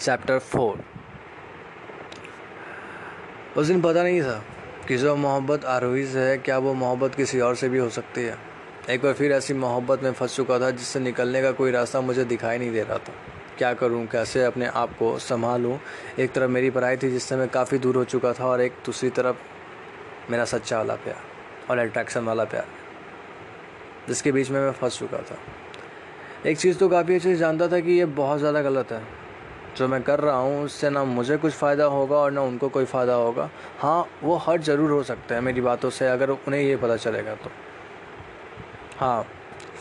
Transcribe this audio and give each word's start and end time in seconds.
Chapter 0.00 0.38
four 0.38 0.82
उस 3.56 3.66
दिन 3.66 3.80
पता 3.82 4.02
नहीं 4.02 4.20
था 4.22 4.42
कि 4.88 4.96
जो 4.96 5.14
मोहब्बत 5.16 5.64
आरोही 5.64 6.06
से 6.06 6.20
है, 6.20 6.36
क्या 6.38 6.58
वो 6.58 6.74
मोहब्बत 6.74 7.14
किसी 7.14 7.40
और 7.40 7.54
से 7.56 7.68
भी 7.68 7.78
हो 7.78 7.88
सकती 7.88 8.22
है? 8.22 8.36
एक 8.90 9.02
बार 9.02 9.12
फिर 9.12 9.32
ऐसी 9.32 9.54
मोहब्बत 9.54 10.02
में 10.02 10.12
फंस 10.12 10.36
चुका 10.36 10.58
था, 10.58 10.70
जिससे 10.70 11.00
निकलने 11.00 11.42
का 11.42 11.50
कोई 11.52 11.70
रास्ता 11.70 12.00
मुझे 12.00 12.24
दिखाई 12.24 12.58
नहीं 12.58 12.72
दे 12.72 12.82
रहा 12.82 12.98
था। 12.98 13.12
क्या 13.58 13.72
करूँ, 13.74 14.06
कैसे 14.06 14.44
अपने 14.44 14.66
आप 14.66 14.96
को 14.98 15.18
संभालूं? 15.18 15.76
एक 16.18 16.32
तरफ़ 16.32 16.50
मेरी 16.50 16.70
पढ़ाई 16.70 16.96
थी, 16.96 17.10
जिससे 17.10 17.36
मैं 17.36 17.48
काफ़ी 17.48 17.78
दूर 17.78 17.96
हो 17.96 18.04
चुका 18.04 18.32
था, 18.32 18.46
और 18.46 18.60
एक 18.60 18.72
दूसरी 18.86 19.10
तरफ़ 19.10 19.36
मेरा 20.30 20.44
सच्चा 20.44 20.78
वाला 20.78 20.94
प्यार 20.94 21.70
और 21.70 21.78
अट्रैक्शन 21.78 22.24
वाला 22.24 22.44
प्यार, 22.44 22.66
जिसके 24.08 24.32
बीच 24.32 24.50
में 24.50 24.60
मैं 24.60 24.72
फंस 24.72 24.98
चुका 24.98 25.18
था। 25.18 25.38
एक 26.46 26.58
चीज़ 26.58 26.78
तो 26.78 26.88
काफ़ी 26.88 27.14
अच्छे 27.14 27.28
से 27.28 27.36
जानता 27.36 27.68
था 27.68 27.80
कि 27.80 27.92
ये 27.92 28.04
बहुत 28.04 28.38
ज़्यादा 28.38 28.62
गलत 28.62 28.92
है। 28.92 29.02
जो 29.78 29.86
मैं 29.88 30.02
कर 30.02 30.20
रहा 30.20 30.36
हूँ, 30.36 30.64
उससे 30.64 30.90
ना 30.90 31.04
मुझे 31.04 31.36
कुछ 31.36 31.52
फ़ायदा 31.52 31.84
होगा 31.84 32.16
और 32.16 32.30
ना 32.30 32.42
उनको 32.42 32.68
कोई 32.68 32.84
फ़ायदा 32.84 33.14
होगा। 33.14 33.48
हाँ 33.80 34.08
वो 34.22 34.36
हर्ट 34.36 34.62
ज़रूर 34.62 34.90
हो 34.90 35.02
सकता 35.02 35.34
है 35.34 35.40
मेरी 35.40 35.60
बातों 35.60 35.90
से, 35.90 36.08
अगर 36.08 36.30
उन्हें 36.30 36.60
ये 36.60 36.76
पता 36.76 36.96
चलेगा 36.96 37.34
तो। 37.34 37.50
हाँ 38.98 39.26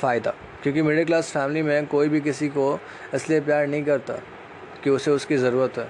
फ़ायदा। 0.01 0.33
क्योंकि 0.63 0.81
मिडिल 0.81 1.05
क्लास 1.05 1.31
फैमिली 1.31 1.61
में 1.61 1.87
कोई 1.87 2.09
भी 2.09 2.21
किसी 2.21 2.49
को 2.49 2.79
इसलिए 3.13 3.41
प्यार 3.41 3.67
नहीं 3.67 3.83
करता 3.83 4.13
कि 4.83 4.89
उसे 4.89 5.11
उसकी 5.11 5.37
ज़रूरत 5.37 5.77
है। 5.77 5.87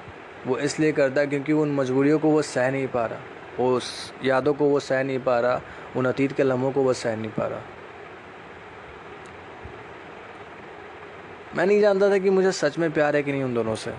वो 0.48 0.58
इसलिए 0.58 0.92
करता 0.92 1.22
है 1.22 1.28
क्योंकि 1.28 1.54
उन 1.54 1.76
मजबूरियों 1.76 2.20
को 2.20 2.30
वो 2.30 2.42
सह 2.42 2.72
नहीं 2.72 2.88
पा 2.88 3.06
रहा। 3.06 3.64
उस 3.64 4.14
यादों 4.24 4.54
को 4.54 4.66
वो 4.66 4.80
सह 4.80 5.04
नहीं 5.04 5.20
पा 5.20 5.40
रहा। 5.40 5.62
उन 5.96 6.06
अतीत 6.06 6.32
के 6.32 6.44
लम्हों 6.44 6.72
को 6.72 6.82
वो 6.82 6.94
सह 6.94 7.16
नहीं 7.16 7.32
पा 7.32 7.48
रहा। 7.48 7.62
मैं 11.58 11.66
नहीं 11.66 11.82
जानता 11.82 12.10
था 12.10 12.18
कि 12.18 12.30
मुझे 12.30 12.52
सच 12.52 12.78
में 12.78 12.92
प्यार 12.92 13.16
है 13.16 13.24
कि 13.24 13.32
नहीं 13.32 13.44
उन 13.44 13.54
दोनों 13.54 13.76
से। 13.76 13.94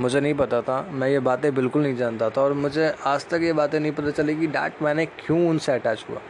मुझे 0.00 0.20
नहीं 0.20 0.34
पता 0.34 0.62
था। 0.62 0.88
मैं 0.90 1.08
ये 1.08 1.20
बातें 1.20 1.54
बिल्कुल 1.54 1.82
नहीं 1.82 1.96
जानता 1.96 2.30
था 2.30 2.40
और 2.40 2.52
मुझे 2.52 2.94
आज 3.04 3.28
तक 3.28 3.40
ये 3.42 3.52
बातें 3.52 3.80
नहीं 3.80 3.92
पता 3.92 4.10
चली 4.10 4.36
कि 4.36 4.46
डैट 4.46 4.82
मैंने 4.82 5.06
क्यों 5.06 5.48
उनसे 5.48 5.72
अटैच 5.72 6.04
हुआ? 6.10 6.20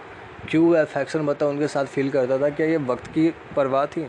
क्यों 0.48 0.77
अफेक्शन 0.77 1.27
बता 1.27 1.46
उनके 1.46 1.69
साथ 1.69 1.84
फील 1.84 2.11
करता 2.11 2.39
था? 2.39 2.50
क्या 2.50 2.66
ये 2.66 2.77
वक्त 2.77 3.06
की 3.06 3.34
परवाह 3.56 3.86
थी 3.86 4.05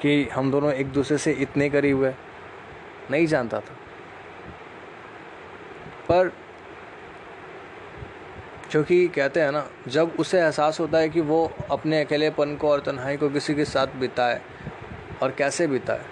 कि 0.00 0.28
हम 0.32 0.50
दोनों 0.50 0.72
एक 0.72 0.86
दूसरे 0.86 1.18
से 1.18 1.32
इतने 1.32 1.70
करीब 1.70 1.96
हुए 1.96 2.14
नहीं 3.10 3.26
जानता 3.26 3.60
था। 3.60 3.76
पर 6.08 6.32
क्योंकि 8.70 9.08
कहते 9.08 9.40
हैं 9.40 9.52
ना, 9.52 9.66
जब 9.88 10.12
उसे 10.18 10.38
एहसास 10.38 10.80
होता 10.80 10.98
है 10.98 11.08
कि 11.08 11.20
वो 11.20 11.52
अपने 11.70 12.00
अकेलेपन 12.00 12.56
को 12.56 12.68
और 12.68 12.80
तन्हाई 12.80 13.16
को 13.16 13.28
किसी 13.28 13.54
के 13.54 13.64
साथ 13.64 13.86
बिताए 13.86 14.40
और 15.22 15.30
कैसे 15.30 15.66
बिताए 15.66 16.04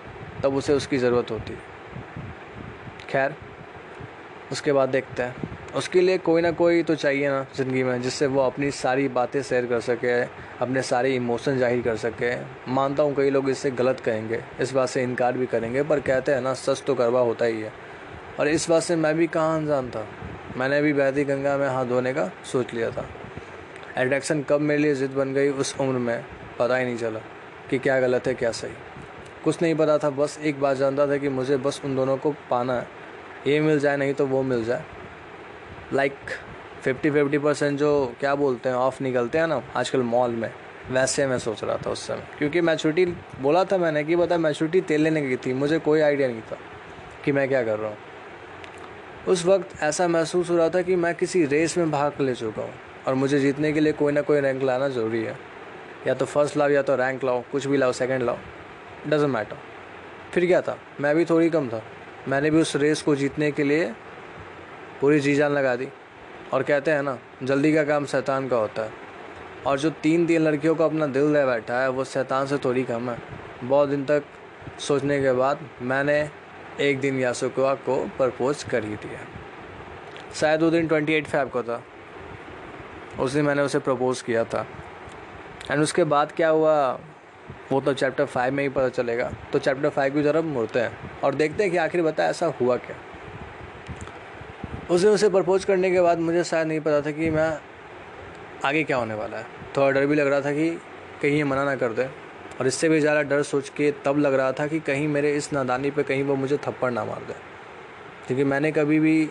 तब 0.43 0.55
उसे 0.55 0.73
उसकी 0.73 0.99
ज़रूरत 0.99 1.31
होती 1.31 1.55
खैर, 3.11 3.35
उसके 4.53 4.73
बाद 4.73 4.89
देखते 4.89 5.23
हैं। 5.23 5.51
उसके 5.77 6.01
लिए 6.01 6.19
कोई 6.19 6.43
ना 6.43 6.51
कोई 6.51 6.83
तो 6.83 6.95
चाहिए 6.95 7.29
ना 7.31 7.45
ज़िंदगी 7.57 7.83
में, 7.83 8.01
जिससे 8.03 8.27
वो 8.27 8.41
अपनी 8.41 8.71
सारी 8.71 9.09
बातें 9.09 9.43
शेयर 9.43 9.67
कर 9.67 9.81
सके, 9.81 10.21
अपने 10.61 10.83
सारे 10.83 11.15
इमोशन 11.15 11.59
ज़ाहिर 11.59 11.83
कर 11.83 11.97
सके। 11.97 12.35
मानता 12.73 13.03
हूँ 13.03 13.15
कई 13.15 13.31
लोग 13.31 13.49
इससे 13.51 13.71
गलत 13.71 14.01
कहेंगे, 14.01 14.43
इस 14.61 14.73
बात 14.73 14.89
से 14.89 15.03
इनकार 15.03 15.39
भी 15.39 15.47
करेंगे, 15.47 15.83
पर 15.83 16.01
कहते 16.01 16.33
हैं 16.33 16.41
ना, 16.41 16.55
सच 16.55 16.83
तो 16.87 16.95
करवा 16.95 17.21
होता 17.21 17.45
ही 17.45 17.61
है। 17.61 17.73
और 18.41 18.49
इस 18.49 18.69
बात 18.71 18.83
से 18.83 18.97
मैं 18.97 19.15
भी 19.15 19.27
कहाँ 19.27 19.57
अनजान 19.59 19.91
था? 19.91 20.07
मैंने 20.57 20.81
भी 20.83 20.93
बहती 20.93 21.25
गंगा 21.25 21.57
में 21.57 21.69
हाथ 21.69 21.85
धोने 21.85 22.13
का 22.15 22.31
सोच 22.45 22.75
लिया 22.75 22.91
था। 22.91 23.07
एट्रैक्शन 23.99 24.43
कब 24.43 24.61
मेरे 24.61 24.83
लिए 24.83 24.95
ज़िद 24.95 25.11
बन 25.11 25.35
गई 25.35 25.49
उस 25.49 25.75
उम्र 25.81 25.99
में, 25.99 26.25
पता 26.59 26.77
ही 26.77 26.85
नहीं 26.85 26.97
चला 26.97 27.21
कि 27.71 27.79
क्या 27.79 28.01
गलत 28.01 28.27
है, 28.27 28.35
क्या 28.35 28.51
सही। 28.53 28.73
कुछ 29.45 29.63
नहीं 29.63 29.75
पता 29.75 29.99
था, 29.99 30.11
बस 30.11 30.39
एक 30.43 30.61
बात 30.61 30.77
जानता 30.77 31.07
था 31.07 31.17
कि 31.17 31.29
मुझे 31.29 31.57
बस 31.57 31.81
उन 31.85 31.97
दोनों 31.97 32.17
को 32.17 32.31
पाना 32.51 32.75
है। 32.75 32.87
ये 33.47 33.61
मिल 33.61 33.79
जाए, 33.79 33.97
नहीं 33.97 34.15
तो 34.15 34.27
वो 34.27 34.43
मिल 34.43 34.65
जाए। 34.65 34.85
लाइक 35.93 36.15
फिफ्टी 36.83 37.11
फिफ्टी 37.11 37.39
परसेंट 37.39 37.79
जो, 37.79 38.13
क्या 38.21 38.35
बोलते 38.35 38.69
हैं 38.69 38.77
ऑफ़ 38.77 39.03
निकलते 39.03 39.39
हैं 39.39 39.47
ना, 39.47 39.63
आजकल 39.77 40.03
मॉल 40.03 40.31
में, 40.31 40.51
वैसे 40.91 41.27
मैं 41.27 41.39
सोच 41.39 41.65
रहा 41.65 41.77
था 41.77 41.91
उस 41.91 42.07
समय। 42.07 42.27
क्योंकि 42.39 42.61
मैचुरिटी 42.61 43.05
बोला 43.41 43.65
था 43.65 43.79
मैंने 43.79 44.05
कि 44.05 44.17
बता 44.17 44.39
मैचुरिटी 44.39 44.81
तेल 44.81 45.03
लेने 45.03 45.29
की 45.29 45.37
थी, 45.37 45.53
मुझे 45.53 45.79
कोई 45.79 46.01
आइडिया 46.01 46.29
नहीं 46.29 46.41
था 46.43 46.57
कि 47.25 47.33
मैं 47.33 47.49
क्या 47.49 47.63
कर 47.63 47.79
रहा 47.79 47.91
हूँ। 47.91 47.99
उस 49.29 49.45
वक्त 49.47 49.83
ऐसा 49.83 50.09
महसूस 50.09 50.51
हो 50.51 50.57
रहा 50.57 50.69
था 50.69 50.83
कि 50.83 50.97
मैं 50.97 51.15
किसी 51.15 51.45
रेस 51.47 51.79
में 51.79 51.91
भाग 51.91 52.21
ले 52.21 52.35
चुका 52.35 52.63
हूँ, 52.63 52.73
और 53.07 53.15
मुझे 53.15 53.39
जीतने 53.39 53.73
के 53.73 53.81
लिए 53.81 53.93
कोई 53.93 54.13
ना 54.13 54.21
कोई 54.21 54.41
रैंक 54.41 54.63
लाना 54.63 54.89
ज़रूरी 54.89 55.23
है। 55.25 55.37
या 56.07 56.15
तो 56.15 56.25
फ़र्स्ट 56.25 56.57
लाओ, 56.57 56.69
या 56.69 56.83
तो 56.83 56.97
रैंक 56.97 57.25
लाओ, 57.25 57.43
कुछ 57.53 57.67
भी 57.67 57.77
लाओ 57.77 57.93
सेकंड 57.93 58.23
लाओ। 58.23 58.37
डजेंट 59.07 59.31
मैटर 59.31 59.57
फिर 60.33 60.47
क्या 60.47 60.61
था? 60.61 60.79
मैं 61.01 61.17
भी 61.17 61.25
थोड़ी 61.25 61.51
कम 61.51 61.69
था। 61.69 61.83
मैंने 62.29 62.51
भी 62.51 62.61
उस 62.61 62.77
रेस 62.77 63.03
को 63.03 63.17
जीतने 63.17 63.51
के 63.51 63.63
लिए 63.63 63.93
पूरी 65.01 65.21
जी 65.21 65.35
जान 65.35 65.53
लगा 65.53 65.77
दी। 65.77 65.89
और 66.53 66.63
कहते 66.63 66.91
हैं 66.91 67.03
ना, 67.03 67.19
जल्दी 67.43 67.75
का 67.75 67.85
काम 67.85 68.07
शैतान 68.07 68.49
का 68.49 68.57
होता 68.57 68.83
है। 68.83 68.91
और 69.67 69.79
जो 69.79 69.91
तीन 69.91 70.27
तीन 70.27 70.43
लड़कियों 70.43 70.75
को 70.75 70.85
अपना 70.85 71.07
दिल 71.07 71.33
दे 71.33 71.47
बैठा 71.47 71.81
है, 71.81 71.89
वो 71.89 72.05
शैतान 72.05 72.47
से 72.47 72.59
थोड़ी 72.59 72.83
कम 72.83 73.11
है। 73.11 73.19
बहुत 73.65 73.89
दिन 73.89 74.05
तक 74.05 74.23
सोचने 74.79 75.23
के 75.23 75.33
बाद 75.33 75.59
मैंने 75.83 76.31
एक 76.81 77.01
दिन 77.01 77.21
यासुकुआ 77.21 77.75
को 77.75 78.11
प्रपोज 78.17 78.63
कर 78.63 78.85
ही 78.85 78.97
दिया। 78.97 79.27
शायद 80.35 80.63
वो 80.63 80.71
दिन 80.71 80.89
ट्वेंटी 80.89 81.13
एट 81.13 81.27
फैब 81.27 81.51
को 81.51 81.63
था। 81.63 81.83
उस 83.21 83.33
दिन 83.33 83.45
मैंने 83.45 83.63
उसे 83.63 83.79
प्रपोज़ 83.79 84.25
किया 84.25 84.45
था। 84.45 84.67
एंड 85.71 85.83
उसके 85.83 86.05
बाद 86.05 86.33
क्या 86.33 86.49
हुआ? 86.49 87.01
वो 87.73 87.81
तो 87.81 87.93
चैप्टर 87.95 88.25
फाइव 88.27 88.55
में 88.55 88.63
ही 88.63 88.69
पता 88.69 88.89
चलेगा। 88.91 89.31
तो 89.53 89.59
चैप्टर 89.59 89.89
फाइव 89.89 90.15
की 90.15 90.23
तरफ़ 90.23 90.45
मुड़ते 90.45 90.81
हैं 90.81 91.21
और 91.25 91.35
देखते 91.35 91.63
हैं 91.63 91.73
कि 91.73 91.79
आखिर 91.79 92.03
बता 92.03 92.25
ऐसा 92.25 92.47
हुआ 92.61 92.77
क्या। 92.79 92.97
उस 94.91 95.05
उसे 95.05 95.29
प्रपोज 95.29 95.65
करने 95.65 95.91
के 95.91 96.01
बाद 96.01 96.19
मुझे 96.21 96.45
शायद 96.45 96.69
नहीं 96.69 96.81
पता 96.81 97.01
था 97.01 97.11
कि 97.11 97.31
मैं 97.31 97.53
आगे 98.65 98.83
क्या 98.85 98.97
होने 98.97 99.15
वाला 99.15 99.37
है। 99.37 99.47
थोड़ा 99.77 99.91
डर 99.91 100.07
भी 100.07 100.15
लग 100.15 100.27
रहा 100.27 100.41
था 100.41 100.53
कि 100.53 100.71
कहीं 101.23 101.37
ये 101.37 101.45
मना 101.45 101.65
ना 101.65 101.75
कर 101.77 101.93
दे 101.93 102.09
और 102.61 102.67
इससे 102.67 102.89
भी 102.89 103.01
ज़्यादा 103.01 103.23
डर 103.23 103.43
सोच 103.43 103.69
के 103.69 103.91
तब 104.05 104.19
लग 104.19 104.35
रहा 104.35 104.53
था 104.53 104.67
कि 104.67 104.81
कहीं 104.81 105.07
मेरे 105.09 105.35
इस 105.37 105.53
नादानी 105.53 105.91
पे 105.91 106.03
कहीं 106.03 106.23
वो 106.23 106.35
मुझे 106.37 106.57
थप्पड़ 106.59 106.91
ना 106.91 107.05
मार 107.05 107.25
दे। 107.25 107.35
क्योंकि 108.27 108.45
मैंने 108.45 108.73
कभी 108.73 108.99
भी 109.01 109.25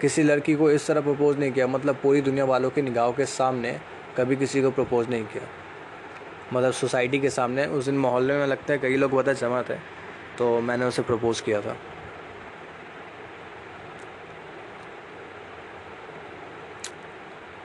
किसी 0.00 0.22
लड़की 0.22 0.54
को 0.54 0.70
इस 0.70 0.86
तरह 0.86 1.00
प्रपोज़ 1.00 1.38
नहीं 1.38 1.52
किया। 1.52 1.66
मतलब 1.66 1.98
पूरी 2.02 2.20
दुनिया 2.20 2.44
वालों 2.44 2.70
की 2.70 2.82
निगाहों 2.82 3.12
के 3.12 3.26
सामने 3.26 3.78
कभी 4.16 4.36
किसी 4.36 4.62
को 4.62 4.70
प्रपोज़ 4.70 5.08
नहीं 5.08 5.24
किया। 5.24 5.42
मतलब 6.52 6.72
सोसाइटी 6.72 7.18
के 7.18 7.30
सामने, 7.30 7.66
उस 7.66 7.84
दिन 7.84 7.98
मोहल्ले 7.98 8.36
में 8.36 8.46
लगता 8.46 8.72
है 8.72 8.78
कई 8.78 8.96
लोग 8.96 9.10
बहुत 9.10 9.28
जमा 9.30 9.62
थे 9.62 9.74
तो 10.38 10.60
मैंने 10.60 10.84
उसे 10.84 11.02
प्रपोज़ 11.02 11.42
किया 11.42 11.60
था। 11.60 11.76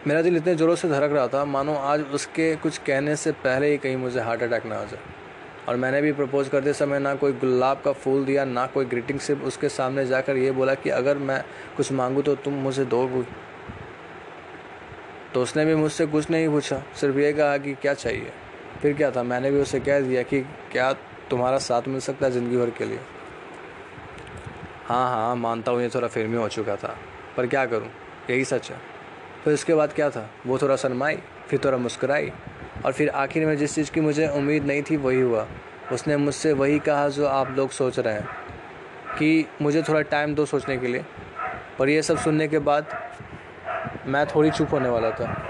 मेरा 0.08 0.22
दिल 0.22 0.38
इतने 0.38 0.56
ज़ोरों 0.56 0.76
से 0.76 0.90
धड़क 0.90 1.12
रहा 1.12 1.28
था, 1.28 1.44
मानो 1.46 1.74
आज 1.76 2.02
उसके 2.14 2.56
कुछ 2.56 2.78
कहने 2.78 3.16
से 3.16 3.32
पहले 3.32 3.72
ही 3.72 3.78
कहीं 3.78 3.98
मुझे 3.98 4.20
हार्ट 4.20 4.44
अटैक 4.44 4.66
ना 4.66 4.76
आ 4.76 4.84
जाए। 4.84 5.00
और 5.70 5.76
मैंने 5.76 6.02
भी 6.02 6.12
प्रपोज़ 6.12 6.50
करते 6.50 6.74
समय 6.74 7.00
ना 7.00 7.14
कोई 7.16 7.34
गुलाब 7.34 7.82
का 7.86 7.92
फूल 7.94 8.26
दिया, 8.26 8.46
ना 8.46 8.66
कोई 8.68 8.86
ग्रीटिंग 8.86 9.20
सिर्फ़ 9.20 9.42
उसके 9.42 9.70
सामने 9.70 10.06
जाकर 10.06 10.38
ये 10.38 10.52
बोला 10.52 10.74
कि 10.76 10.90
अगर 10.90 11.18
मैं 11.20 11.44
कुछ 11.78 11.92
मांगूँ 11.92 12.24
तो 12.24 12.36
तुम 12.36 12.54
मुझे 12.54 12.86
दोगे। 12.86 13.24
तो 15.34 15.42
उसने 15.42 15.66
भी 15.66 15.76
मुझसे 15.76 16.06
कुछ 16.06 16.30
नहीं 16.30 16.50
पूछा, 16.50 16.84
सिर्फ़ 16.96 17.18
ये 17.18 17.34
कहा 17.34 17.58
कि 17.58 17.74
क्या 17.74 17.94
चाहिए? 17.94 18.32
फिर 18.82 18.94
क्या 18.94 19.10
था? 19.12 19.24
मैंने 19.24 19.52
भी 19.52 19.60
उसे 19.62 19.80
कह 19.80 20.00
दिया 20.00 20.22
कि 20.24 20.42
क्या 20.72 20.92
तुम्हारा 21.30 21.58
साथ 21.60 21.88
मिल 21.88 22.00
सकता 22.00 22.26
है 22.26 22.32
ज़िंदगी 22.32 22.58
भर 22.58 22.70
के 22.70 22.86
लिए? 22.86 23.00
हाँ 24.88 25.10
हाँ 25.10 25.36
मानता 25.36 25.72
हूँ, 25.72 25.82
ये 25.82 25.90
थोड़ा 25.90 26.08
फिल्मी 26.08 26.38
हो 26.38 26.48
चुका 26.50 26.76
था। 26.76 26.96
पर 27.38 27.48
क्या 27.48 27.66
करूँ? 27.66 27.90
यही 28.30 28.46
सच 28.46 28.70
है। 28.72 28.78
फिर 29.44 29.54
इसके 29.54 29.74
बाद 29.74 29.94
क्या 29.94 30.10
था? 30.10 30.30
वो 30.46 30.58
थोड़ा 30.58 30.76
शर्माई, 30.76 31.18
फिर 31.48 31.60
थोड़ा 31.66 31.78
मुस्कराई 31.78 32.32
और 32.86 32.94
फिर 32.94 33.10
आखिर 33.10 33.46
में 33.46 33.56
जिस 33.58 33.76
चीज़ 33.76 33.92
की 33.92 34.02
मुझे 34.02 34.28
उम्मीद 34.28 34.66
नहीं 34.66 34.84
थी, 34.84 34.98
वही 34.98 35.22
हुआ। 35.22 35.48
उसने 35.92 36.18
मुझसे 36.18 36.54
वही 36.54 36.80
कहा 36.80 37.08
जो 37.10 37.28
आप 37.28 37.52
लोग 37.52 37.70
सोच 37.72 38.00
रहे 38.00 38.14
हैं, 38.14 38.28
कि 39.18 39.46
मुझे 39.62 39.82
थोड़ा 39.84 40.02
टाइम 40.02 40.36
दो 40.36 40.46
सोचने 40.46 40.78
के 40.78 40.88
लिए। 40.88 41.06
पर 41.80 41.90
ये 41.90 42.02
सब 42.02 42.18
सुनने 42.18 42.48
के 42.48 42.60
बाद 42.60 42.98
मैं 44.06 44.26
थोड़ी 44.28 44.52
चुप 44.52 44.72
होने 44.72 44.90
वाला 44.90 45.12
था 45.12 45.48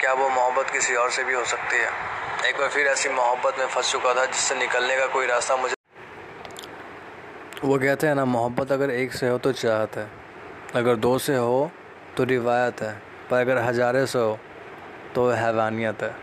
क्या 0.00 0.12
वो 0.12 0.28
मोहब्बत 0.28 0.70
किसी 0.70 0.94
और 0.94 1.03
से 1.14 1.24
भी 1.24 1.34
हो 1.34 1.44
सकती 1.46 1.76
है। 1.76 1.88
एक 2.48 2.58
बार 2.58 2.68
फिर 2.70 2.86
ऐसी 2.88 3.08
मोहब्बत 3.10 3.58
में 3.58 3.66
फंस 3.68 3.92
चुका 3.92 4.14
था, 4.14 4.24
जिससे 4.26 4.54
निकलने 4.56 4.96
का 4.96 5.06
कोई 5.12 5.26
रास्ता 5.26 5.56
मुझे 5.56 5.74
वो 7.64 7.78
कहते 7.78 8.06
हैं 8.06 8.14
ना, 8.14 8.24
मोहब्बत 8.26 8.72
अगर 8.72 8.90
एक 8.90 9.12
से 9.12 9.28
हो 9.28 9.38
तो 9.38 9.52
चाहत 9.54 9.96
है। 9.96 10.08
अगर 10.74 10.96
दो 10.98 11.18
से 11.18 11.36
हो 11.36 11.70
तो 12.16 12.24
रिवायत 12.24 12.80
है, 12.82 12.92
पर 13.30 13.36
अगर 13.36 13.58
हज़ारे 13.58 14.06
से 14.06 14.18
हो 14.18 14.38
तो 15.14 15.28
हैवानियत 15.32 16.02
है। 16.02 16.14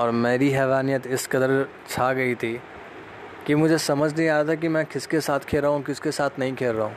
और 0.00 0.10
मेरी 0.16 0.50
हैवानियत 0.50 1.06
इस 1.08 1.26
कदर 1.26 1.66
छा 1.88 2.12
गई 2.12 2.34
थी 2.34 2.52
कि 3.46 3.54
मुझे 3.54 3.78
समझ 3.80 4.12
नहीं 4.18 4.28
आ 4.28 4.34
रहा 4.34 4.48
था 4.48 4.54
कि 4.54 4.68
मैं 4.68 4.84
किसके 4.86 5.20
साथ 5.20 5.40
खेल 5.40 5.60
रहा 5.60 5.70
हूँ, 5.70 5.82
किसके 5.82 6.10
साथ 6.12 6.38
नहीं 6.38 6.54
खेल 6.54 6.72
रहा 6.72 6.86
हूँ। 6.86 6.96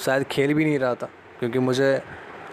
शायद 0.00 0.24
खेल 0.26 0.54
भी 0.54 0.64
नहीं 0.64 0.78
रहा 0.78 0.94
था, 0.94 1.08
क्योंकि 1.38 1.58
मुझे 1.58 1.92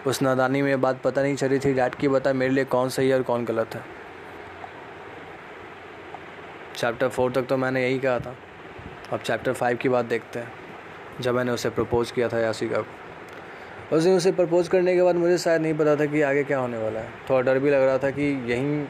उस 0.06 0.20
नादानी 0.22 0.62
में 0.62 0.80
बात 0.80 1.00
पता 1.02 1.22
नहीं 1.22 1.34
चली 1.36 1.58
थी 1.58 1.72
डैड 1.74 1.94
की, 1.94 2.08
बता 2.08 2.32
मेरे 2.32 2.52
लिए 2.52 2.64
कौन 2.66 2.88
सही 2.88 3.08
है 3.08 3.16
और 3.16 3.22
कौन 3.22 3.44
गलत 3.44 3.74
है। 3.74 3.82
चैप्टर 6.76 7.08
फोर 7.08 7.32
तक 7.32 7.46
तो 7.46 7.56
मैंने 7.56 7.82
यही 7.82 7.98
कहा 7.98 8.18
था। 8.18 8.34
अब 9.12 9.20
चैप्टर 9.20 9.52
फाइव 9.52 9.76
की 9.76 9.88
बात 9.88 10.04
देखते 10.04 10.38
हैं, 10.38 10.52
जब 11.20 11.34
मैंने 11.34 11.52
उसे 11.52 11.70
प्रपोज़ 11.70 12.12
किया 12.12 12.28
था 12.28 12.38
यासिका 12.38 12.80
को। 12.80 13.96
उस 13.96 14.02
दिन 14.02 14.16
उसे 14.16 14.32
प्रपोज़ 14.32 14.70
करने 14.70 14.94
के 14.94 15.02
बाद 15.02 15.16
मुझे 15.16 15.38
शायद 15.38 15.62
नहीं 15.62 15.74
पता 15.74 15.96
था 15.96 16.06
कि 16.06 16.22
आगे 16.22 16.44
क्या 16.44 16.58
होने 16.58 16.78
वाला 16.78 17.00
है। 17.00 17.10
थोड़ा 17.30 17.40
डर 17.42 17.58
भी 17.58 17.70
लग 17.70 17.82
रहा 17.82 17.98
था 17.98 18.10
कि 18.10 18.22
यहीं 18.52 18.86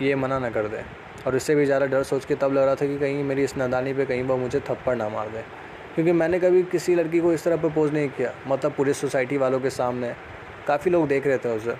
ये 0.00 0.14
मना 0.14 0.38
ना 0.38 0.50
कर 0.50 0.68
दे। 0.68 0.84
और 1.26 1.36
इससे 1.36 1.54
भी 1.54 1.64
ज़्यादा 1.64 1.86
डर 1.86 2.02
सोच 2.02 2.24
के 2.24 2.34
तब 2.34 2.52
लग 2.52 2.64
रहा 2.64 2.74
था 2.74 2.86
कि 2.86 2.98
कहीं 2.98 3.22
मेरी 3.24 3.44
इस 3.44 3.56
नादानी 3.56 3.92
पे 3.94 4.04
कहीं 4.06 4.22
वो 4.22 4.36
मुझे 4.36 4.60
थप्पड़ 4.60 4.96
ना 4.96 5.08
मार 5.08 5.28
दे। 5.28 5.42
क्योंकि 5.98 6.12
मैंने 6.12 6.38
कभी 6.38 6.62
किसी 6.62 6.94
लड़की 6.94 7.20
को 7.20 7.32
इस 7.32 7.44
तरह 7.44 7.56
प्रपोज़ 7.56 7.92
नहीं 7.92 8.08
किया। 8.08 8.32
मतलब 8.46 8.72
पूरी 8.72 8.92
सोसाइटी 8.92 9.36
वालों 9.36 9.60
के 9.60 9.70
सामने। 9.70 10.14
काफ़ी 10.66 10.90
लोग 10.90 11.08
देख 11.08 11.26
रहे 11.26 11.38
थे 11.38 11.56
उसे। 11.56 11.74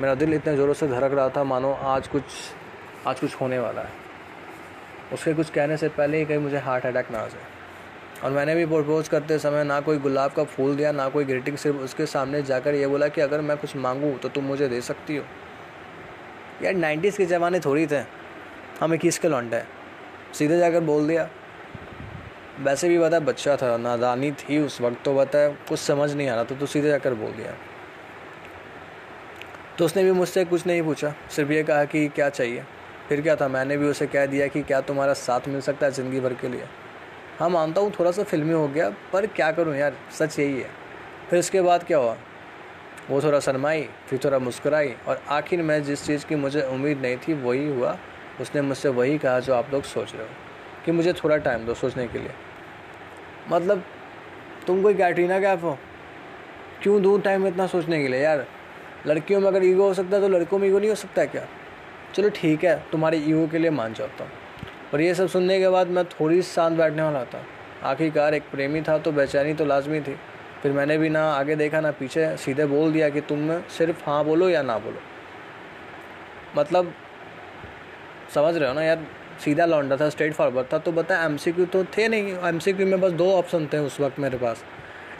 मेरा 0.00 0.14
दिल 0.14 0.34
इतने 0.34 0.56
ज़ोरों 0.56 0.74
से 0.74 0.88
धड़क 0.88 1.12
रहा 1.12 1.28
था, 1.28 1.44
मानो 1.44 1.72
आज 1.72 2.08
कुछ 2.08 2.22
आज 3.06 3.20
कुछ 3.20 3.34
होने 3.34 3.58
वाला 3.58 3.82
है। 3.82 3.88
उसके 5.12 5.34
कुछ 5.34 5.50
कहने 5.50 5.76
से 5.76 5.88
पहले 5.88 6.18
ही 6.18 6.24
कहीं 6.24 6.38
मुझे 6.38 6.58
हार्ट 6.58 6.86
अटैक 6.86 7.10
ना 7.10 7.18
आ 7.18 7.26
जाए। 7.26 7.46
और 8.24 8.30
मैंने 8.30 8.54
भी 8.54 8.66
प्रपोज़ 8.66 9.10
करते 9.10 9.38
समय 9.38 9.64
ना 9.64 9.80
कोई 9.80 9.98
गुलाब 9.98 10.32
का 10.32 10.44
फूल 10.44 10.76
दिया, 10.76 10.92
ना 10.92 11.08
कोई 11.08 11.24
ग्रीटिंग 11.24 11.56
सिर्फ़ 11.56 11.76
उसके 11.76 12.06
सामने 12.06 12.42
जाकर 12.42 12.74
ये 12.74 12.86
बोला 12.86 13.08
कि 13.08 13.20
अगर 13.20 13.40
मैं 13.40 13.56
कुछ 13.56 13.76
मांगूँ 13.76 14.18
तो 14.18 14.28
तुम 14.28 14.44
मुझे 14.44 14.68
दे 14.68 14.80
सकती 14.80 15.16
हो। 15.16 15.24
यार 16.62 16.74
नाइन्टीज़ 16.74 17.18
के 17.18 17.26
ज़माने 17.26 17.60
थोड़ी 17.60 17.86
थे। 17.86 18.04
हम 18.80 18.94
इक्कीस 18.94 19.18
के 19.18 19.28
लौंडे 19.28 19.62
सीधे 20.34 20.58
जाकर 20.58 20.80
बोल 20.80 21.08
दिया। 21.08 21.28
वैसे 22.58 22.88
भी 22.88 22.98
बता 22.98 23.18
बच्चा 23.20 23.56
था, 23.56 23.76
नादानी 23.76 24.30
थी 24.32 24.58
उस 24.58 24.80
वक्त 24.80 25.04
तो 25.04 25.14
बता 25.14 25.48
कुछ 25.48 25.78
समझ 25.78 26.12
नहीं 26.14 26.28
आ 26.28 26.34
रहा 26.34 26.44
था 26.44 26.54
तो 26.54 26.66
सीधे 26.66 26.88
जाकर 26.88 27.14
बोल 27.14 27.32
दिया। 27.32 27.54
तो 29.78 29.84
उसने 29.84 30.04
भी 30.04 30.10
मुझसे 30.10 30.44
कुछ 30.44 30.66
नहीं 30.66 30.82
पूछा, 30.82 31.14
सिर्फ़ 31.30 31.52
ये 31.52 31.62
कहा 31.62 31.84
कि 31.84 32.08
क्या 32.08 32.28
चाहिए? 32.28 32.64
फिर 33.08 33.20
क्या 33.22 33.36
था? 33.36 33.48
मैंने 33.48 33.76
भी 33.76 33.86
उसे 33.86 34.06
कह 34.06 34.26
दिया 34.26 34.46
कि 34.46 34.62
क्या 34.62 34.80
तुम्हारा 34.80 35.12
साथ 35.12 35.48
मिल 35.48 35.60
सकता 35.60 35.86
है 35.86 35.92
ज़िंदगी 35.92 36.20
भर 36.20 36.34
के 36.34 36.48
लिए। 36.48 36.64
हाँ 37.38 37.48
मानता 37.48 37.80
हूँ, 37.80 37.92
थोड़ा 37.98 38.10
सा 38.10 38.22
फिल्मी 38.22 38.52
हो 38.52 38.68
गया, 38.68 38.90
पर 39.12 39.26
क्या 39.26 39.52
करूँ 39.52 39.76
यार, 39.76 39.96
सच 40.18 40.38
यही 40.38 40.60
है। 40.60 40.70
फिर 41.30 41.38
उसके 41.38 41.60
बाद 41.60 41.84
क्या 41.84 41.98
हुआ? 41.98 42.16
वो 43.10 43.22
थोड़ा 43.22 43.40
शर्माई, 43.40 43.88
फिर 44.08 44.20
थोड़ा 44.24 44.38
मुस्कुराई, 44.38 44.94
और 45.08 45.22
आखिर 45.28 45.62
में 45.62 45.82
जिस 45.84 46.06
चीज़ 46.06 46.26
की 46.26 46.34
मुझे 46.34 46.62
उम्मीद 46.62 47.00
नहीं 47.00 47.16
थी, 47.16 47.34
वही 47.34 47.68
हुआ। 47.68 47.98
उसने 48.40 48.62
मुझसे 48.62 48.88
वही 48.88 49.18
कहा 49.18 49.40
जो 49.40 49.54
आप 49.54 49.70
लोग 49.72 49.82
सोच 49.82 50.12
रहे 50.12 50.22
हो। 50.22 50.47
कि 50.84 50.92
मुझे 50.92 51.12
थोड़ा 51.12 51.36
टाइम 51.36 51.66
दो 51.66 51.74
सोचने 51.74 52.06
के 52.08 52.18
लिए। 52.18 52.30
मतलब 53.50 53.84
तुम 54.66 54.82
कोई 54.82 54.94
कैटरीना 54.94 55.40
कैफ 55.40 55.62
हो? 55.62 55.78
क्यों 56.82 57.02
दूँ 57.02 57.20
टाइम 57.20 57.46
इतना 57.46 57.66
सोचने 57.66 58.02
के 58.02 58.08
लिए 58.08 58.20
यार? 58.20 58.46
लड़कियों 59.06 59.40
में 59.40 59.48
अगर 59.48 59.64
ईगो 59.64 59.82
हो 59.82 59.94
सकता 59.94 60.16
है 60.16 60.22
तो 60.22 60.28
लड़कों 60.28 60.58
में 60.58 60.68
ईगो 60.68 60.78
नहीं 60.78 60.88
हो 60.88 60.94
सकता 60.94 61.24
क्या? 61.24 61.46
चलो 62.14 62.28
ठीक 62.28 62.64
है, 62.64 62.84
तुम्हारी 62.92 63.16
ईगो 63.16 63.46
के 63.48 63.58
लिए 63.58 63.70
मान 63.70 63.94
जाता 63.94 64.24
हूँ। 64.24 64.30
और 64.94 65.00
ये 65.00 65.14
सब 65.14 65.28
सुनने 65.28 65.58
के 65.58 65.68
बाद 65.68 65.86
मैं 65.86 66.04
थोड़ी 66.04 66.42
शांत 66.42 66.78
बैठने 66.78 67.02
वाला 67.02 67.24
था। 67.24 67.44
आखिरकार 67.82 68.34
एक 68.34 68.50
प्रेमी 68.50 68.80
था 68.82 68.98
तो 68.98 69.12
बेचैनी 69.12 69.54
तो 69.54 69.64
लाजमी 69.64 70.00
थी। 70.00 70.16
फिर 70.62 70.72
मैंने 70.72 70.98
भी 70.98 71.08
ना 71.08 71.24
आगे 71.32 71.56
देखा, 71.56 71.80
ना 71.80 71.90
पीछे, 71.90 72.36
सीधे 72.36 72.66
बोल 72.66 72.92
दिया 72.92 73.08
कि 73.08 73.20
तुम 73.20 73.60
सिर्फ़ 73.60 74.02
हाँ 74.06 74.24
बोलो 74.24 74.48
या 74.48 74.62
ना 74.62 74.78
बोलो। 74.78 74.98
मतलब 76.56 76.92
समझ 78.34 78.56
रहे 78.56 78.68
हो 78.68 78.74
ना 78.74 78.82
यार? 78.82 78.98
सीधा 79.44 79.66
लौंडा 79.66 79.96
था 79.96 80.08
स्ट्रेट 80.08 80.32
फॉरवर्ड 80.32 80.66
था। 80.72 80.78
तो 80.78 80.92
बता 80.92 81.22
एम 81.24 81.36
तो 81.64 81.84
थे 81.84 82.08
नहीं। 82.08 82.34
एमसीक्यू 82.48 82.86
में 82.86 83.00
बस 83.00 83.12
दो 83.12 83.30
ऑप्शन 83.32 83.66
थे 83.66 83.78
उस 83.78 84.00
वक्त 84.00 84.18
मेरे 84.18 84.38
पास। 84.38 84.64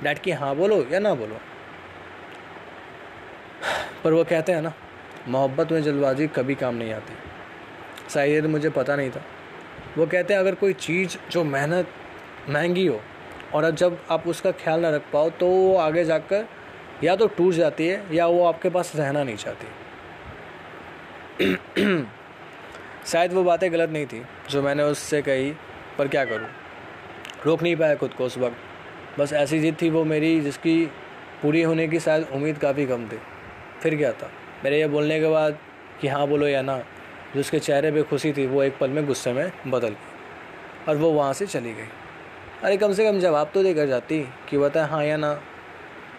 डैट 0.03 0.19
की 0.19 0.31
हाँ 0.31 0.55
बोलो 0.57 0.85
या 0.93 0.99
ना 0.99 1.15
बोलो। 1.15 1.37
पर 4.05 4.13
वो 4.13 4.25
कहते 4.25 4.53
हैं 4.53 4.63
ना, 4.63 4.73
मोहब्बत 5.29 5.73
में 5.73 5.83
जल्दबाजी 5.83 6.27
कभी 6.27 6.55
काम 6.55 6.75
नहीं 6.75 6.93
आती। 6.93 7.15
शायद 8.11 8.47
मुझे 8.47 8.71
पता 8.71 8.97
नहीं 8.97 9.11
था। 9.11 9.23
वो 9.99 10.07
कहते 10.07 10.35
हैं, 10.35 10.41
अगर 10.41 10.55
कोई 10.55 10.73
चीज़ 10.73 11.17
जो 11.31 11.45
मेहनत, 11.45 11.89
महँगी 12.49 12.87
हो 12.87 13.01
और 13.55 13.65
अब 13.65 13.75
जब 13.75 13.99
आप 14.11 14.27
उसका 14.27 14.51
ख्याल 14.53 14.81
ना 14.81 14.91
रख 14.91 15.03
पाओ 15.13 15.31
तो 15.31 15.47
वो 15.47 15.77
आगे 15.77 16.05
जाकर 16.05 16.47
या 17.05 17.17
तो 17.17 17.27
टूट 17.27 17.55
जाती 17.55 17.89
है 17.89 18.17
या 18.17 18.27
वो 18.27 18.45
आपके 18.47 18.69
पास 18.69 18.93
रहना 18.97 19.25
नहीं 19.25 19.37
चाहती। 19.37 19.67
शायद 23.13 23.33
वो 23.33 23.45
बातें 23.45 23.73
गलत 23.73 23.91
नहीं 23.91 24.07
थी, 24.07 24.25
जो 24.51 24.63
मैंने 24.63 24.83
उससे 24.83 25.23
कही, 25.23 25.53
पर 25.99 26.09
क्या 26.09 26.25
करूँ? 26.25 26.49
रोक 27.47 27.63
नहीं 27.63 27.77
पाया 27.77 27.95
खुद 27.95 28.15
को 28.15 28.25
उस 28.25 28.39
वक्त। 28.39 28.57
बस 29.21 29.33
ऐसी 29.33 29.61
जिद 29.61 29.77
थी 29.83 29.91
वो 29.91 30.05
मेरी, 30.05 30.41
जिसकी 30.41 30.87
पूरी 31.43 31.63
होने 31.63 31.89
की 31.89 32.01
शायद 32.01 32.29
उम्मीद 32.33 32.59
काफ़ी 32.59 32.87
कम 32.87 33.09
थी। 33.09 33.19
फिर 33.83 33.97
क्या 33.97 34.13
था? 34.13 34.31
मेरे 34.65 34.79
ये 34.79 34.87
बोलने 34.87 35.21
के 35.21 35.29
बाद 35.29 35.59
कि 36.01 36.09
हाँ 36.09 36.27
बोलो 36.29 36.47
या 36.47 36.63
ना, 36.63 36.79
जो 37.35 37.41
उसके 37.41 37.59
चेहरे 37.59 37.93
पे 37.93 38.03
खुशी 38.03 38.33
थी, 38.33 38.47
वो 38.47 38.63
एक 38.63 38.79
पल 38.79 38.91
में 38.91 39.07
गुस्से 39.07 39.33
में 39.33 39.53
बदल 39.67 39.89
गई, 39.89 40.89
और 40.89 40.97
वो 40.97 41.11
वहाँ 41.11 41.33
से 41.33 41.47
चली 41.47 41.73
गई। 41.75 41.89
अरे 42.63 42.77
कम 42.77 42.93
से 42.93 43.05
कम 43.05 43.19
जवाब 43.19 43.51
तो 43.55 43.63
देकर 43.63 43.87
जाती 43.87 44.29
कि 44.49 44.59
बता 44.59 44.87
हाँ 44.87 45.05
या 45.05 45.17
ना। 45.17 45.33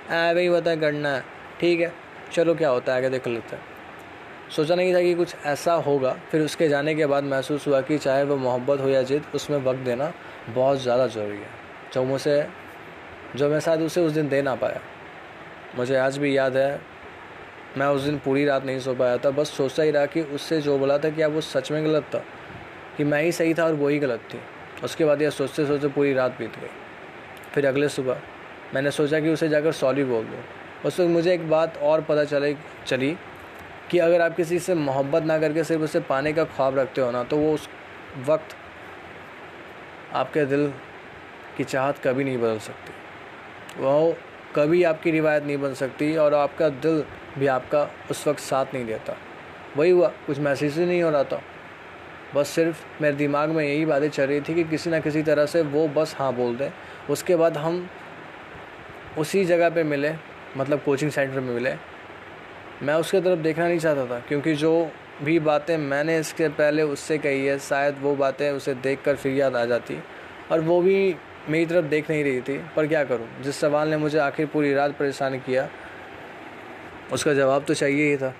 ऐ 0.09 0.33
भाई 0.33 0.49
बता 0.49 0.75
करना 0.75 1.09
है। 1.09 1.23
ठीक 1.59 1.79
है, 1.79 1.93
चलो 2.33 2.55
क्या 2.55 2.69
होता 2.69 2.91
है, 2.91 2.97
आगे 2.97 3.09
देख 3.09 3.27
लेते 3.27 3.55
हैं। 3.55 3.68
सोचा 4.49 4.75
नहीं 4.75 4.93
था 4.93 5.01
कि 5.01 5.13
कुछ 5.13 5.35
ऐसा 5.45 5.73
होगा। 5.73 6.15
फिर 6.31 6.41
उसके 6.41 6.67
जाने 6.69 6.95
के 6.95 7.05
बाद 7.05 7.23
महसूस 7.23 7.67
हुआ 7.67 7.81
कि 7.81 7.97
चाहे 7.97 8.23
वो 8.23 8.35
मोहब्बत 8.37 8.79
हो 8.81 8.89
या 8.89 9.01
जिद, 9.03 9.23
उसमें 9.35 9.57
वक्त 9.57 9.79
देना 9.79 10.11
बहुत 10.49 10.79
ज़्यादा 10.79 11.07
ज़रूरी 11.07 11.37
है। 11.37 11.49
जो 11.93 12.03
मुझसे 12.03 12.45
जो 13.35 13.49
मैं 13.49 13.59
शायद 13.59 13.81
उसे 13.81 14.01
उस 14.01 14.11
दिन 14.11 14.29
दे 14.29 14.41
ना 14.41 14.55
पाया। 14.55 14.79
मुझे 15.77 15.95
आज 15.97 16.17
भी 16.17 16.35
याद 16.37 16.57
है, 16.57 16.79
मैं 17.77 17.87
उस 17.87 18.01
दिन 18.01 18.17
पूरी 18.17 18.45
रात 18.45 18.65
नहीं 18.65 18.79
सो 18.79 18.93
पाया 18.95 19.17
था। 19.17 19.29
बस 19.31 19.49
सोचता 19.49 19.83
ही 19.83 19.91
रहा 19.91 20.05
कि 20.05 20.21
उससे 20.21 20.61
जो 20.61 20.77
बोला 20.77 20.97
था 20.97 21.09
कि 21.09 21.21
अब 21.21 21.33
वो 21.33 21.41
सच 21.41 21.71
में 21.71 21.83
गलत 21.85 22.03
था, 22.15 22.23
कि 22.97 23.03
मैं 23.03 23.21
ही 23.23 23.31
सही 23.31 23.53
था 23.53 23.65
और 23.65 23.73
वो 23.73 23.87
ही 23.87 23.99
गलत 23.99 24.19
थी। 24.33 24.39
उसके 24.83 25.05
बाद 25.05 25.21
यह 25.21 25.29
सोचते 25.29 25.65
सोचते 25.65 25.87
पूरी 25.87 26.13
रात 26.13 26.37
बीत 26.39 26.59
गई। 26.59 26.69
फिर 27.53 27.67
अगले 27.67 27.89
सुबह 27.89 28.21
मैंने 28.73 28.91
सोचा 28.91 29.19
कि 29.19 29.29
उसे 29.29 29.49
जाकर 29.49 29.71
सॉरी 29.73 30.03
बोल 30.03 30.23
दूँ। 30.23 30.43
उस 30.85 30.99
वक्त 30.99 31.09
मुझे 31.09 31.33
एक 31.33 31.49
बात 31.49 31.77
और 31.77 32.01
पता 32.01 32.23
चले, 32.23 32.55
चली 32.87 33.15
कि 33.91 33.99
अगर 33.99 34.21
आप 34.21 34.35
किसी 34.35 34.59
से 34.59 34.73
मोहब्बत 34.75 35.23
ना 35.23 35.37
करके 35.39 35.63
सिर्फ़ 35.63 35.83
उसे 35.83 35.99
पाने 35.99 36.33
का 36.33 36.43
ख्वाब 36.45 36.77
रखते 36.79 37.01
हो 37.01 37.11
ना 37.11 37.23
तो 37.23 37.37
वो 37.37 37.53
उस 37.53 37.67
वक्त 38.27 38.55
आपके 40.13 40.45
दिल 40.45 40.67
की 41.57 41.63
चाहत 41.63 41.97
कभी 42.03 42.23
नहीं 42.23 42.37
बदल 42.37 42.59
सकती। 42.59 42.93
वो 43.83 44.15
कभी 44.55 44.83
आपकी 44.83 45.11
रिवायत 45.11 45.43
नहीं 45.43 45.57
बन 45.57 45.73
सकती 45.73 46.15
और 46.17 46.33
आपका 46.33 46.69
दिल 46.69 47.03
भी 47.37 47.47
आपका 47.47 47.89
उस 48.11 48.27
वक्त 48.27 48.39
साथ 48.39 48.73
नहीं 48.73 48.85
देता। 48.85 49.15
वही 49.77 49.89
हुआ, 49.91 50.07
कुछ 50.27 50.39
महसूस 50.39 50.77
ही 50.77 50.85
नहीं 50.85 51.01
हो 51.03 51.09
रहा 51.09 51.23
था। 51.23 51.41
बस 52.35 52.47
सिर्फ़ 52.47 52.83
मेरे 53.01 53.15
दिमाग 53.15 53.49
में 53.49 53.63
यही 53.63 53.85
बातें 53.85 54.09
चल 54.09 54.23
रही 54.23 54.41
थी 54.41 54.53
कि 54.55 54.63
किसी 54.63 54.89
ना 54.89 54.99
किसी 54.99 55.21
तरह 55.23 55.45
से 55.45 55.61
वो 55.61 55.87
बस 55.87 56.15
हाँ 56.19 56.33
बोल 56.33 56.55
दें। 56.57 56.69
उसके 57.09 57.35
बाद 57.35 57.57
हम 57.57 57.87
उसी 59.17 59.45
जगह 59.45 59.69
पे 59.69 59.83
मिले 59.83 60.13
मतलब 60.57 60.81
कोचिंग 60.83 61.11
सेंटर 61.11 61.39
में 61.39 61.53
मिले 61.53 61.73
मैं 62.83 62.93
उसके 62.95 63.19
तरफ़ 63.21 63.39
देखना 63.39 63.67
नहीं 63.67 63.79
चाहता 63.79 64.05
था, 64.05 64.19
क्योंकि 64.19 64.53
जो 64.55 64.89
भी 65.23 65.39
बातें 65.41 65.77
मैंने 65.77 66.17
इसके 66.19 66.47
पहले 66.49 66.83
उससे 66.83 67.17
कही 67.17 67.45
है, 67.45 67.57
शायद 67.59 67.95
वो 68.01 68.15
बातें 68.15 68.49
उसे 68.51 68.73
देख 68.75 69.01
कर 69.05 69.15
फिर 69.15 69.33
याद 69.33 69.55
आ 69.55 69.63
जाती 69.65 69.97
और 70.51 70.59
वो 70.61 70.81
भी 70.81 71.15
मेरी 71.49 71.65
तरफ़ 71.65 71.85
देख 71.85 72.09
नहीं 72.09 72.23
रही 72.23 72.41
थी। 72.41 72.57
पर 72.75 72.87
क्या 72.87 73.03
करूँ? 73.03 73.27
जिस 73.43 73.59
सवाल 73.59 73.89
ने 73.89 73.97
मुझे 73.97 74.17
आखिर 74.19 74.45
पूरी 74.45 74.73
रात 74.73 74.97
परेशान 74.97 75.37
किया, 75.39 75.67
उसका 77.13 77.33
जवाब 77.33 77.63
तो 77.63 77.73
चाहिए 77.73 78.09
ही 78.09 78.17
था। 78.17 78.33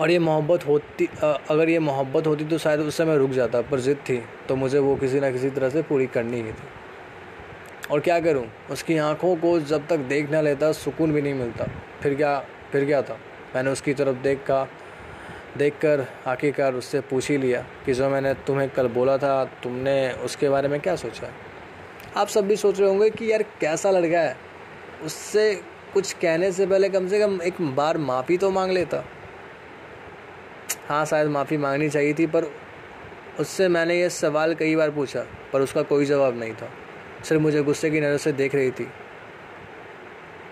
और 0.00 0.10
ये 0.10 0.18
मोहब्बत 0.18 0.66
होती 0.66 1.08
अगर 1.22 1.68
ये 1.68 1.78
मोहब्बत 1.80 2.26
होती 2.26 2.44
तो 2.44 2.58
शायद 2.58 2.80
उस 2.80 2.96
समय 2.96 3.16
रुक 3.18 3.30
जाता, 3.30 3.60
पर 3.62 3.80
ज़िद 3.80 3.96
थी 4.08 4.20
तो 4.48 4.56
मुझे 4.56 4.78
वो 4.78 4.94
किसी 4.96 5.20
ना 5.20 5.30
किसी 5.30 5.50
तरह 5.50 5.70
से 5.70 5.82
पूरी 5.82 6.06
करनी 6.08 6.36
ही 6.36 6.52
थी। 6.52 6.66
और 7.90 8.00
क्या 8.00 8.18
करूँ? 8.20 8.46
उसकी 8.70 8.96
आँखों 8.98 9.36
को 9.36 9.58
जब 9.60 9.86
तक 9.86 9.98
देख 10.08 10.30
ना 10.30 10.40
लेता, 10.40 10.72
सुकून 10.72 11.12
भी 11.12 11.22
नहीं 11.22 11.34
मिलता। 11.34 11.64
फिर 12.02 12.14
क्या 12.14 12.38
फिर 12.72 12.84
क्या 12.84 13.02
था? 13.02 13.18
मैंने 13.54 13.70
उसकी 13.70 13.94
तरफ़ 13.94 14.16
देख 14.16 14.50
देख 15.58 15.74
कर 15.74 16.06
आखिरकार 16.26 16.74
उससे 16.74 17.00
पूछ 17.00 17.30
ही 17.30 17.36
लिया 17.36 17.64
कि 17.86 17.92
जो 17.94 18.08
मैंने 18.08 18.34
तुम्हें 18.34 18.68
कल 18.70 18.88
बोला 18.88 19.16
था, 19.18 19.44
तुमने 19.44 20.12
उसके 20.12 20.48
बारे 20.48 20.68
में 20.68 20.80
क्या 20.80 20.96
सोचा 20.96 21.32
आप 22.16 22.28
सब 22.28 22.46
भी 22.46 22.56
सोच 22.56 22.80
रहे 22.80 22.88
होंगे 22.88 23.10
कि 23.10 23.30
यार 23.32 23.42
कैसा 23.60 23.90
लड़का 23.90 24.20
है। 24.20 24.36
उससे 25.04 25.54
कुछ 25.94 26.12
कहने 26.12 26.52
से 26.52 26.66
पहले 26.66 26.88
कम 26.88 27.08
से 27.08 27.20
कम 27.20 27.40
एक 27.42 27.60
बार 27.76 27.98
माफ़ी 27.98 28.38
तो 28.38 28.50
मांग 28.50 28.72
लेता। 28.72 29.04
हाँ 30.88 31.04
शायद 31.04 31.28
माफ़ी 31.28 31.56
मांगनी 31.56 31.88
चाहिए 31.88 32.14
थी, 32.14 32.26
पर 32.26 32.44
उससे 33.40 33.68
मैंने 33.68 34.00
ये 34.00 34.10
सवाल 34.10 34.54
कई 34.54 34.76
बार 34.76 34.90
पूछा, 34.90 35.24
पर 35.52 35.60
उसका 35.60 35.82
कोई 35.82 36.04
जवाब 36.04 36.38
नहीं 36.38 36.52
था। 36.52 36.70
सिर्फ़ 37.24 37.42
मुझे 37.42 37.62
गुस्से 37.62 37.90
की 37.90 38.00
नज़र 38.00 38.16
से 38.16 38.32
देख 38.32 38.54
रही 38.54 38.70
थी। 38.70 38.86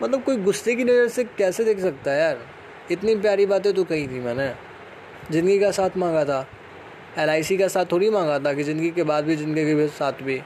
मतलब 0.02 0.22
कोई 0.22 0.36
गुस्से 0.36 0.74
की 0.74 0.84
नज़र 0.84 1.08
से 1.08 1.24
कैसे 1.24 1.64
देख 1.64 1.78
सकता 1.78 2.10
है 2.10 2.20
यार? 2.20 2.38
इतनी 2.90 3.14
प्यारी 3.16 3.46
बातें 3.46 3.72
तो 3.72 3.84
कही 3.84 4.06
थी 4.08 4.20
मैंने। 4.20 4.52
ज़िंदगी 5.30 5.58
का 5.58 5.70
साथ 5.70 5.96
मांगा 5.96 6.24
था। 6.24 6.46
एलआईसी 7.18 7.56
का 7.56 7.68
साथ 7.68 7.84
थोड़ी 7.92 8.10
मांगा 8.10 8.38
था 8.38 8.52
कि 8.52 8.62
ज़िंदगी 8.62 8.90
के 8.90 9.02
बाद 9.02 9.24
भी, 9.24 9.36
ज़िंदगी 9.36 9.74
के 9.74 9.88
साथ 9.88 10.22
भी। 10.22 10.40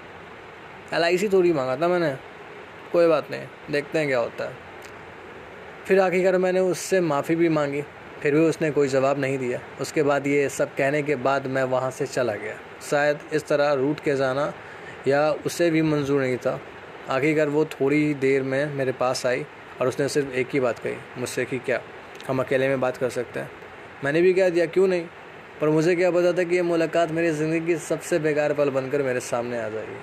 एलआईसी 0.94 1.28
थोड़ी 1.28 1.52
मांगा 1.52 1.76
था 1.76 1.88
मैंने। 1.88 2.14
कोई 2.92 3.06
बात 3.06 3.30
नहीं, 3.30 3.46
देखते 3.70 3.98
हैं 3.98 4.08
क्या 4.08 4.18
होता 4.18 4.44
है। 4.44 4.56
फिर 5.86 6.00
आखिरकार 6.00 6.38
मैंने 6.38 6.60
उससे 6.60 7.00
माफ़ी 7.00 7.36
भी 7.36 7.48
मांगी। 7.48 7.82
फिर 8.22 8.34
भी 8.34 8.40
उसने 8.40 8.70
कोई 8.70 8.88
जवाब 8.88 9.18
नहीं 9.18 9.38
दिया। 9.38 9.60
उसके 9.80 10.02
बाद 10.02 10.26
ये 10.26 10.48
सब 10.48 10.74
कहने 10.74 11.02
के 11.02 11.16
बाद 11.16 11.46
मैं 11.46 11.62
वहाँ 11.64 11.90
से 11.90 12.06
चला 12.06 12.34
गया। 12.34 12.54
शायद 12.90 13.18
इस 13.32 13.46
तरह 13.46 13.72
रूट 13.72 14.00
के 14.00 14.14
जाना 14.16 14.52
या 15.08 15.30
उसे 15.46 15.70
भी 15.70 15.82
मंजूर 15.82 16.20
नहीं 16.22 16.36
था। 16.36 16.60
आखिरकार 17.10 17.48
वो 17.48 17.64
थोड़ी 17.64 18.14
देर 18.14 18.42
में 18.42 18.74
मेरे 18.74 18.92
पास 18.92 19.26
आई 19.26 19.44
और 19.80 19.88
उसने 19.88 20.08
सिर्फ़ 20.08 20.30
एक 20.30 20.48
ही 20.52 20.60
बात 20.60 20.78
कही, 20.78 20.94
मुझसे 21.18 21.44
कि 21.44 21.58
क्या, 21.58 21.80
हम 22.28 22.40
अकेले 22.40 22.68
में 22.68 22.80
बात 22.80 22.96
कर 22.96 23.10
सकते 23.10 23.40
हैं। 23.40 23.50
मैंने 24.04 24.22
भी 24.22 24.32
कह 24.34 24.48
दिया, 24.48 24.66
क्यों 24.66 24.88
नहीं? 24.88 25.06
पर 25.60 25.68
मुझे 25.68 25.94
क्या 25.94 26.10
पता 26.10 26.32
था 26.32 26.42
कि 26.42 26.56
ये 26.56 26.62
मुलाकात 26.62 27.10
मेरी 27.10 27.30
ज़िंदगी 27.30 27.66
की 27.66 27.76
सबसे 27.76 28.18
बेकार 28.18 28.52
पल 28.54 28.70
बनकर 28.70 29.02
मेरे 29.02 29.20
सामने 29.20 29.58
आ 29.58 29.68
जाएगी, 29.68 29.96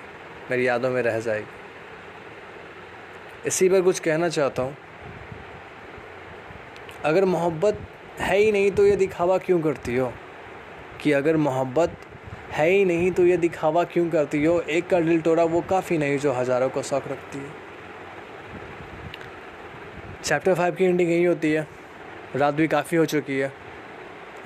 मेरी 0.50 0.66
यादों 0.68 0.90
में 0.90 1.02
रह 1.02 1.20
जाएगी। 1.20 1.46
इसी 3.46 3.68
पर 3.68 3.82
कुछ 3.82 3.98
कहना 4.00 4.28
चाहता 4.28 4.62
हूँ। 4.62 4.76
अगर 7.04 7.24
मोहब्बत 7.24 7.78
है 8.20 8.36
ही 8.38 8.52
नहीं 8.52 8.70
तो 8.70 8.86
ये 8.86 8.96
दिखावा 8.96 9.38
क्यों 9.38 9.60
करती 9.60 9.96
हो? 9.96 10.12
कि 11.02 11.12
अगर 11.12 11.36
मोहब्बत 11.36 11.96
है 12.52 12.68
ही 12.70 12.84
नहीं 12.84 13.10
तो 13.12 13.24
ये 13.26 13.36
दिखावा 13.36 13.84
क्यों 13.84 14.08
करती 14.10 14.44
हो? 14.44 14.60
एक 14.60 14.88
का 14.88 15.00
दिल 15.00 15.20
तोड़ा, 15.20 15.44
वो 15.44 15.60
काफ़ी 15.60 15.98
नहीं 15.98 16.18
जो 16.18 16.32
हज़ारों 16.32 16.68
को 16.68 16.82
शौक 16.82 17.08
रखती 17.08 17.38
है। 17.38 17.50
चैप्टर 20.24 20.54
फाइव 20.54 20.74
की 20.74 20.84
एंडिंग 20.84 21.10
यही 21.10 21.24
होती 21.24 21.52
है। 21.52 21.66
रात 22.36 22.54
भी 22.54 22.66
काफ़ी 22.68 22.96
हो 22.96 23.04
चुकी 23.06 23.38
है। 23.38 23.52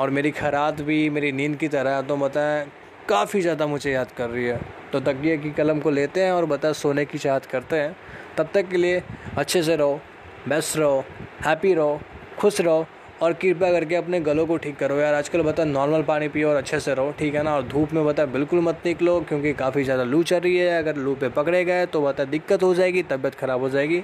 और 0.01 0.11
मेरी 0.11 0.31
खरात 0.31 0.81
भी 0.81 1.09
मेरी 1.11 1.33
नींद 1.33 1.57
की 1.57 1.69
तरह 1.69 2.01
तो 2.03 2.17
बताएँ, 2.17 2.67
काफ़ी 3.09 3.41
ज़्यादा 3.41 3.67
मुझे 3.67 3.93
याद 3.93 4.11
कर 4.13 4.29
रही 4.31 4.45
है। 4.45 4.61
तो 4.93 5.01
तकिए 5.03 5.37
की 5.39 5.51
कलम 5.51 5.81
को 5.81 5.91
लेते 5.91 6.25
हैं 6.25 6.33
और 6.33 6.47
बता 6.47 6.73
सोने 6.73 7.05
की 7.05 7.19
चाहत 7.19 7.47
करते 7.47 7.77
हैं। 7.77 7.97
तब 8.39 8.49
तक 8.55 8.69
के 8.69 8.77
लिए 8.77 9.03
अच्छे 9.37 9.63
से 9.63 9.77
रहो 9.77 10.01
बेस्ट 10.49 10.77
रहो 10.77 11.05
हैप्पी 11.45 11.73
रहो, 11.75 12.01
खुश 12.39 12.61
रहो 12.61 12.87
और 13.23 13.33
कृपया 13.33 13.71
करके 13.73 13.95
अपने 13.95 14.21
गलों 14.21 14.47
को 14.47 14.57
ठीक 14.57 14.77
करो 14.77 14.97
यार। 14.97 15.15
आजकल 15.15 15.43
बता 15.43 15.65
नॉर्मल 15.65 16.03
पानी 16.03 16.29
पियो 16.29 16.49
और 16.49 16.57
अच्छे 16.57 16.81
से 16.81 16.95
रहो, 16.95 17.13
ठीक 17.19 17.35
है 17.35 17.43
ना? 17.43 17.55
और 17.57 17.63
धूप 17.65 17.93
में 17.93 18.05
बता, 18.05 18.27
बिल्कुल 18.29 18.61
मत 18.61 18.83
निकलो, 18.87 19.21
क्योंकि 19.21 19.53
काफ़ी 19.55 19.85
ज़्यादा 19.85 20.05
लू 20.05 20.23
चल 20.25 20.41
रही 20.41 20.57
है। 20.57 20.79
अगर 20.79 20.97
लू 20.97 21.15
पे 21.15 21.29
पकड़े 21.31 21.65
गए 21.65 21.87
तो 21.87 22.03
बता, 22.03 22.25
दिक्कत 22.27 22.63
हो 22.63 22.75
जाएगी, 22.75 23.03
तबीयत 23.05 23.35
ख़राब 23.35 23.61
हो 23.61 23.71
जाएगी। 23.71 24.03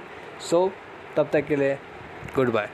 सो 0.49 0.71
तब 1.17 1.29
तक 1.33 1.47
के 1.47 1.55
लिए 1.55 1.77
गुड 2.35 2.51
बाय 2.51 2.69